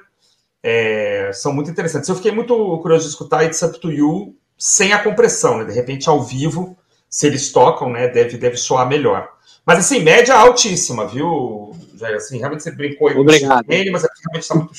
[0.62, 2.09] é, são muito interessantes.
[2.09, 5.64] Eu fiquei muito curioso de escutar It's Up to You sem a compressão, né?
[5.64, 6.76] De repente, ao vivo,
[7.09, 8.09] se eles tocam, né?
[8.09, 9.28] Deve, deve soar melhor.
[9.64, 12.16] Mas assim, média altíssima, viu, Jair?
[12.16, 13.64] Assim, realmente você brincou aí Obrigado.
[13.68, 14.72] Ele, mas aqui realmente está muito,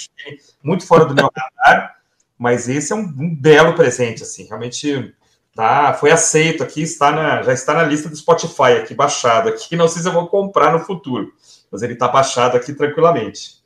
[0.63, 1.95] muito fora do meu radar.
[2.38, 5.13] Mas esse é um, um, belo presente, assim, realmente
[5.56, 9.75] tá, foi aceito aqui, está na, já está na lista do Spotify aqui, baixado aqui.
[9.75, 11.32] Não sei se eu vou comprar no futuro,
[11.76, 13.62] mas ele está baixado aqui tranquilamente.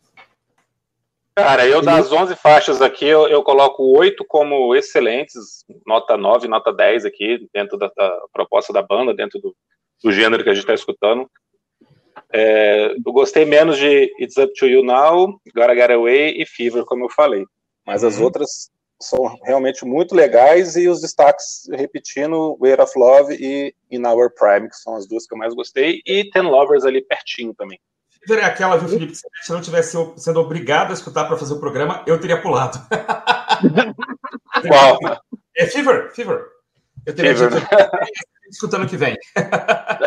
[1.35, 6.73] Cara, eu das 11 faixas aqui, eu, eu coloco oito como excelentes, nota 9, nota
[6.73, 9.55] 10 aqui, dentro da, da proposta da banda, dentro do,
[10.03, 11.29] do gênero que a gente está escutando.
[12.33, 16.83] É, eu gostei menos de It's Up to You Now, Gotta Get Away e Fever,
[16.83, 17.45] como eu falei.
[17.85, 18.23] Mas as uhum.
[18.23, 24.33] outras são realmente muito legais e os destaques repetindo Way of Love e In Our
[24.33, 27.79] Prime, que são as duas que eu mais gostei, e Ten Lovers ali pertinho também.
[28.25, 29.15] Fever é aquela, viu, Felipe?
[29.15, 32.41] Se a gente não tivesse sendo obrigado a escutar para fazer o programa, eu teria
[32.41, 32.79] pulado.
[34.69, 34.97] Uau!
[35.55, 36.45] É Fever, Fever.
[37.05, 37.97] Eu teria Fever, dito, né?
[38.49, 39.15] escutando o que vem.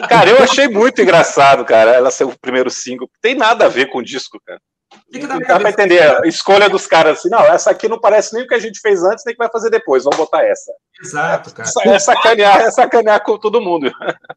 [0.09, 3.11] Cara, eu achei muito engraçado, cara, ela ser o primeiro single.
[3.21, 4.61] Tem nada a ver com o disco, cara.
[5.13, 8.35] Que que dá para entender a escolha dos caras assim, não, essa aqui não parece
[8.35, 10.43] nem o que a gente fez antes, nem o que vai fazer depois, vamos botar
[10.43, 10.73] essa.
[11.03, 11.69] Exato, cara.
[11.85, 13.93] É, é sacanear, é sacanear com todo mundo.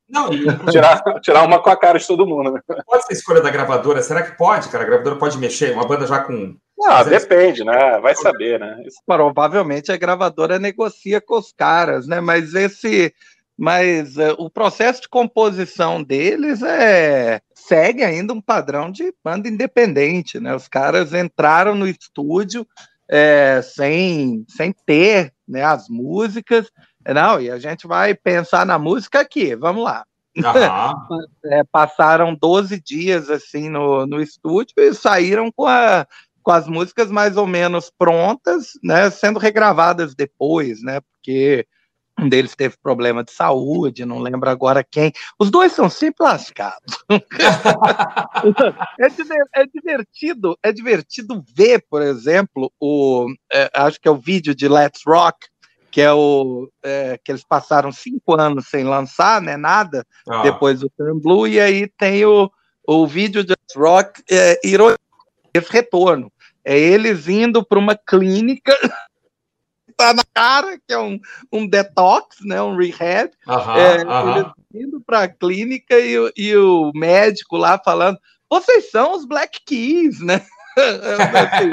[0.10, 0.46] Não, e...
[0.70, 2.60] tirar, tirar uma com a cara de todo mundo.
[2.86, 4.02] Pode ser escolha da gravadora?
[4.02, 4.84] Será que pode, cara?
[4.84, 5.72] A gravadora pode mexer?
[5.72, 6.58] Uma banda já com.
[6.78, 8.00] Não, depende, né?
[8.02, 8.78] Vai saber, né?
[9.06, 12.20] Provavelmente a gravadora negocia com os caras, né?
[12.20, 13.14] Mas esse
[13.58, 20.40] mas uh, o processo de composição deles é segue ainda um padrão de banda independente,
[20.40, 20.56] né?
[20.56, 22.68] Os caras entraram no estúdio
[23.10, 26.72] é, sem, sem ter né, as músicas,
[27.08, 30.06] não, e a gente vai pensar na música aqui, vamos lá.
[31.46, 36.06] é, passaram 12 dias assim no, no estúdio e saíram com, a,
[36.44, 41.66] com as músicas mais ou menos prontas, né, sendo regravadas depois, né, porque
[42.18, 45.12] Um deles teve problema de saúde, não lembro agora quem.
[45.38, 47.04] Os dois são sempre lascados.
[49.00, 54.56] é, é, divertido, é divertido ver, por exemplo, o é, acho que é o vídeo
[54.56, 55.48] de Let's Rock,
[55.92, 59.58] que é o é, que eles passaram cinco anos sem lançar, né?
[59.58, 60.42] Nada ah.
[60.42, 62.50] depois do Turn Blue, e aí tem o,
[62.88, 64.58] o vídeo de Let's Rock é,
[65.54, 66.32] esse retorno.
[66.64, 68.74] É eles indo para uma clínica
[69.96, 71.20] tá na cara, que é um,
[71.52, 73.32] um detox, né, um rehab.
[73.48, 74.54] Aham, é, aham.
[74.74, 78.18] indo para a clínica e, e, o médico lá falando:
[78.50, 80.42] vocês são os Black Keys, né?
[80.76, 81.70] assim,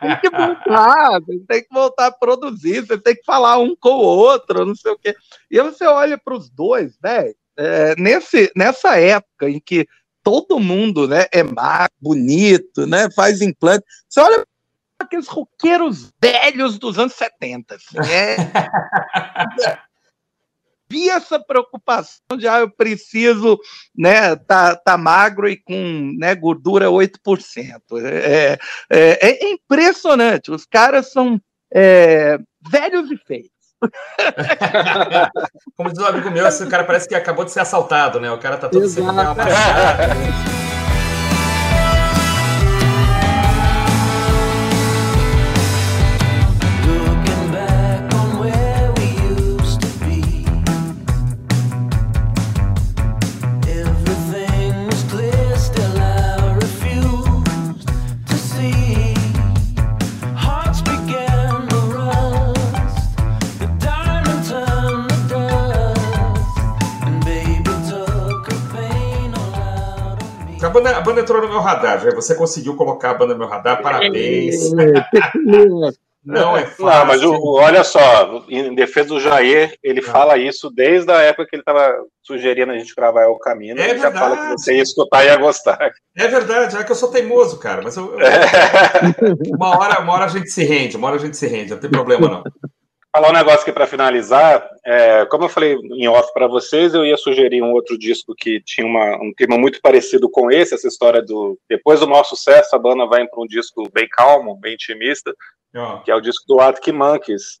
[0.00, 4.02] tem que voltar, tem que voltar a produzir, você tem que falar um com o
[4.02, 5.14] outro, não sei o quê.
[5.50, 9.86] E você olha para os dois, velho, é, nesse, nessa época em que
[10.22, 14.46] todo mundo né, é magro, bonito, né, faz implante, você olha
[15.04, 17.74] aqueles roqueiros velhos dos anos 70.
[17.74, 18.36] Assim, é...
[20.90, 23.56] Vi essa preocupação de ah, eu preciso
[23.96, 27.14] né, tá, tá magro e com né, gordura 8%.
[28.04, 28.58] É,
[28.90, 30.50] é, é impressionante.
[30.50, 31.40] Os caras são
[31.72, 32.38] é,
[32.68, 33.48] velhos e feios.
[35.76, 38.30] Como diz um amigo meu, esse cara parece que acabou de ser assaltado, né?
[38.32, 39.04] O cara tá todo sem
[71.20, 72.10] banda, entrou no meu radar, já.
[72.10, 74.72] Você conseguiu colocar a banda no meu radar, parabéns.
[76.22, 76.84] Não é fácil.
[76.84, 80.12] Não, mas o, olha só, em defesa do Jair, ele ah.
[80.12, 83.78] fala isso desde a época que ele estava sugerindo a gente gravar o caminho.
[83.78, 84.14] É ele verdade.
[84.14, 85.78] já fala que você ia escutar e ia gostar.
[86.16, 87.80] É verdade, é que eu sou teimoso, cara.
[87.82, 88.20] Mas eu, eu...
[88.20, 88.40] É.
[89.56, 91.78] uma, hora, uma hora a gente se rende, uma hora a gente se rende, não
[91.78, 92.44] tem problema não
[93.12, 94.68] falar um negócio aqui para finalizar.
[94.84, 98.60] É, como eu falei em off para vocês, eu ia sugerir um outro disco que
[98.62, 101.58] tinha uma, um clima muito parecido com esse, essa história do.
[101.68, 105.34] Depois do maior sucesso, a banda vai para um disco bem calmo, bem intimista,
[105.74, 106.00] oh.
[106.00, 107.60] que é o disco do Arctic Monkeys,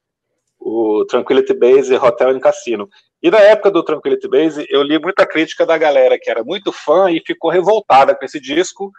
[0.58, 2.88] o Tranquility Base Hotel and Cassino.
[3.22, 6.72] E na época do Tranquility Base, eu li muita crítica da galera que era muito
[6.72, 8.90] fã e ficou revoltada com esse disco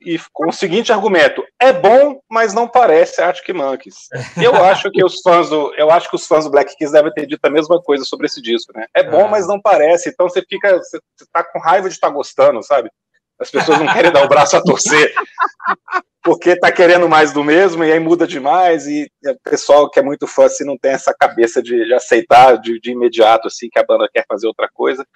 [0.00, 4.08] e com o seguinte argumento: é bom, mas não parece Arctic Monkeys.
[4.36, 7.12] Eu acho que os fãs do, eu acho que os fãs do Black Keys devem
[7.12, 8.86] ter dito a mesma coisa sobre esse disco, né?
[8.94, 9.28] É bom, é.
[9.28, 10.08] mas não parece.
[10.08, 10.98] Então você fica, você
[11.32, 12.90] tá com raiva de estar tá gostando, sabe?
[13.38, 15.12] As pessoas não querem dar o braço a torcer
[16.22, 20.02] porque tá querendo mais do mesmo e aí muda demais e o pessoal que é
[20.02, 23.78] muito fã assim não tem essa cabeça de, de aceitar de, de, imediato assim que
[23.78, 25.06] a banda quer fazer outra coisa.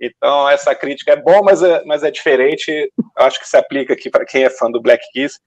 [0.00, 2.92] Então essa crítica é bom, mas é, mas é diferente.
[3.16, 5.38] Acho que se aplica aqui para quem é fã do Black Keys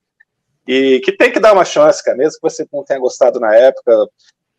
[0.66, 3.54] e que tem que dar uma chance, cara, mesmo que você não tenha gostado na
[3.54, 4.08] época,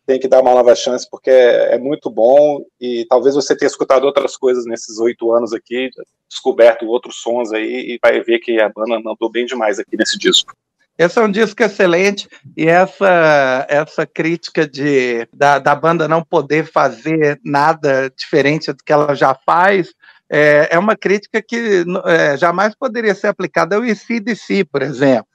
[0.06, 3.68] tem que dar uma nova chance porque é, é, muito bom e talvez você tenha
[3.68, 5.90] escutado outras coisas nesses oito anos aqui,
[6.28, 10.18] descoberto outros sons aí e vai ver que a banda mandou bem demais aqui nesse
[10.18, 10.54] disco.
[11.02, 16.64] Esse é um disco excelente e essa essa crítica de da, da banda não poder
[16.64, 19.88] fazer nada diferente do que ela já faz
[20.34, 25.26] é, é uma crítica que é, jamais poderia ser aplicada ao ICDC, por exemplo.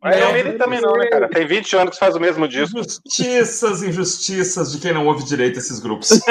[0.00, 1.28] Mas não ele também não, né, cara?
[1.28, 2.78] Tem 20 anos que faz o mesmo disco.
[2.78, 6.08] Injustiças, injustiças de quem não ouve direito esses grupos.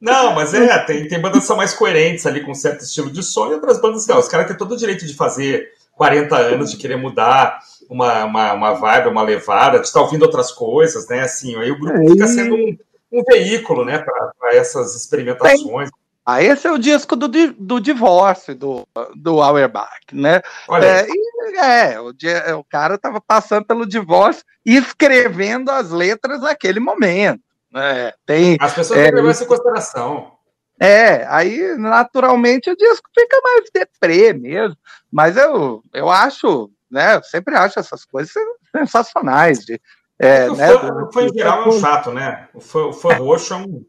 [0.00, 3.10] Não, mas é, tem, tem bandas que são mais coerentes ali com um certo estilo
[3.10, 4.18] de som e outras bandas não.
[4.18, 7.58] Os caras têm todo o direito de fazer 40 anos, de querer mudar
[7.88, 11.20] uma, uma, uma vibe, uma levada, de estar ouvindo outras coisas, né?
[11.20, 12.76] Assim, aí o grupo é, fica sendo um,
[13.12, 15.90] um veículo, né, para essas experimentações.
[16.26, 20.40] Ah, esse é o disco do, do divórcio do, do Auerbach, né?
[20.82, 22.14] É, e, é, o,
[22.58, 27.43] o cara estava passando pelo divórcio e escrevendo as letras naquele momento.
[27.74, 28.12] Né?
[28.24, 30.32] Tem, as pessoas é, levar isso em consideração.
[30.80, 34.76] É, aí naturalmente o disco fica mais deprê mesmo.
[35.10, 37.16] Mas eu, eu acho, né?
[37.16, 38.32] Eu sempre acho essas coisas
[38.74, 39.64] sensacionais.
[39.64, 39.80] De,
[40.18, 42.48] é, o, né, fã, fã em geral é um chato, né?
[42.54, 43.84] O fã, o fã roxo é um.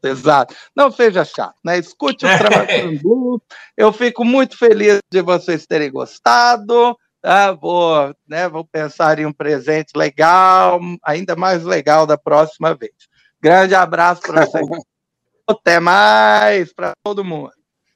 [0.00, 0.54] Exato.
[0.76, 1.76] Não seja chato, né?
[1.76, 3.42] Escute o Trabalhando Blue.
[3.76, 6.96] Eu fico muito feliz de vocês terem gostado.
[7.22, 12.92] Ah, vou, né, vou pensar em um presente legal, ainda mais legal da próxima vez.
[13.40, 14.64] Grande abraço para vocês.
[15.48, 17.50] Até mais para todo mundo.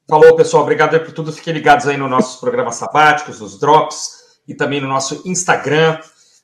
[0.09, 0.63] Falou, pessoal.
[0.63, 1.33] Obrigado por tudo.
[1.33, 5.99] Fiquem ligados aí nos nossos programas sabáticos, nos drops e também no nosso Instagram.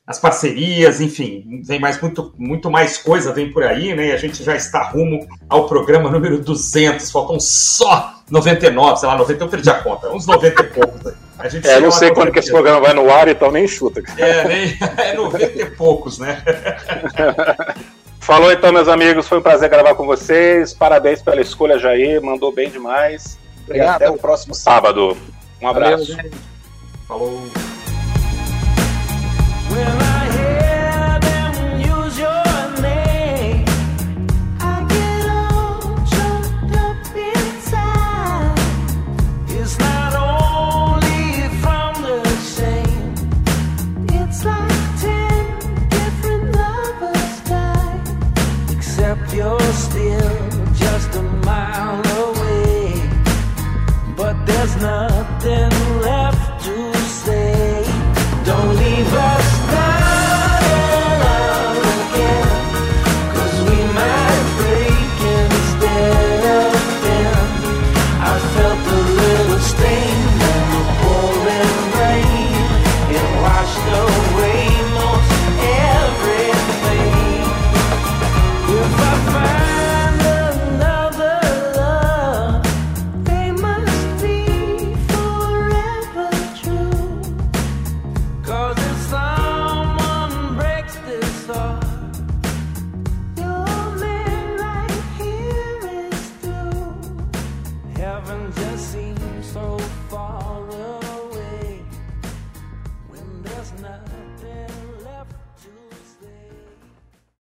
[0.05, 4.07] as parcerias, enfim, vem mais muito, muito mais coisa, vem por aí, né?
[4.07, 9.17] E a gente já está rumo ao programa número 200, faltam só 99, sei lá,
[9.17, 11.28] 90, eu perdi a conta, uns 90 e poucos.
[11.39, 14.03] A gente é, não sei quando que esse programa vai no ar, então nem chuta.
[14.17, 16.43] É, nem, é 90 e poucos, né?
[18.19, 22.51] Falou então, meus amigos, foi um prazer gravar com vocês, parabéns pela escolha, Jair, mandou
[22.51, 23.39] bem demais.
[23.63, 24.01] Obrigado.
[24.01, 25.17] E até o próximo sábado.
[25.61, 26.15] Um abraço.
[26.15, 26.31] Valeu,
[27.07, 27.68] Falou.